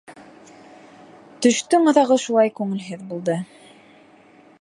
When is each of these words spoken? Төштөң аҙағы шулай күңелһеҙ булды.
Төштөң 1.45 1.85
аҙағы 1.91 2.17
шулай 2.23 2.53
күңелһеҙ 2.61 3.05
булды. 3.13 3.37